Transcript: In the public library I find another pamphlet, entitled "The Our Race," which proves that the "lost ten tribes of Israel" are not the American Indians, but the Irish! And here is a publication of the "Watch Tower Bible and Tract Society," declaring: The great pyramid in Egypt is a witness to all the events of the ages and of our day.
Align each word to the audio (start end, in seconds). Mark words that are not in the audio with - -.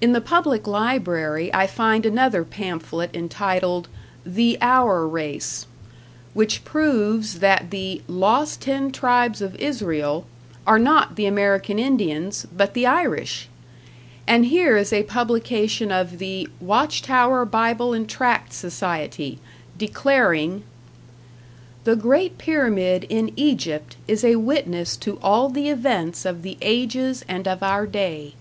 In 0.00 0.10
the 0.14 0.20
public 0.20 0.66
library 0.66 1.48
I 1.54 1.68
find 1.68 2.04
another 2.04 2.42
pamphlet, 2.42 3.14
entitled 3.14 3.86
"The 4.24 4.58
Our 4.60 5.06
Race," 5.06 5.68
which 6.34 6.64
proves 6.64 7.38
that 7.38 7.70
the 7.70 8.02
"lost 8.08 8.60
ten 8.62 8.90
tribes 8.90 9.40
of 9.40 9.54
Israel" 9.60 10.26
are 10.66 10.80
not 10.80 11.14
the 11.14 11.26
American 11.26 11.78
Indians, 11.78 12.48
but 12.52 12.74
the 12.74 12.84
Irish! 12.84 13.48
And 14.26 14.46
here 14.46 14.76
is 14.76 14.92
a 14.92 15.04
publication 15.04 15.92
of 15.92 16.18
the 16.18 16.48
"Watch 16.58 17.00
Tower 17.02 17.44
Bible 17.44 17.92
and 17.92 18.08
Tract 18.08 18.52
Society," 18.52 19.38
declaring: 19.78 20.64
The 21.84 21.94
great 21.94 22.38
pyramid 22.38 23.04
in 23.08 23.30
Egypt 23.36 23.96
is 24.08 24.24
a 24.24 24.34
witness 24.34 24.96
to 24.96 25.16
all 25.22 25.48
the 25.48 25.68
events 25.68 26.24
of 26.24 26.42
the 26.42 26.58
ages 26.60 27.24
and 27.28 27.46
of 27.46 27.62
our 27.62 27.86
day. 27.86 28.34